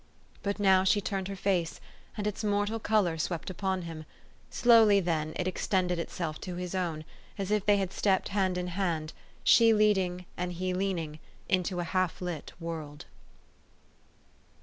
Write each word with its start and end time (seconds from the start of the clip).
But 0.41 0.59
now 0.59 0.83
she 0.83 0.99
turned 0.99 1.27
her 1.27 1.35
face, 1.35 1.79
and 2.17 2.25
its 2.25 2.43
mortal 2.43 2.79
color 2.79 3.19
swept 3.19 3.51
upon 3.51 3.83
him. 3.83 4.05
Slowly, 4.49 4.99
then, 4.99 5.33
it 5.35 5.47
extended 5.47 5.99
itself 5.99 6.41
to 6.41 6.55
his 6.55 6.73
own, 6.73 7.05
as 7.37 7.51
if 7.51 7.67
they 7.67 7.77
had 7.77 7.93
stepped 7.93 8.29
hand 8.29 8.57
in 8.57 8.69
hand 8.69 9.13
she 9.43 9.73
leading 9.75 10.25
and 10.35 10.53
he 10.53 10.73
leaning 10.73 11.19
into 11.47 11.79
a 11.79 11.83
half 11.83 12.19
lit 12.19 12.51
world. 12.59 13.05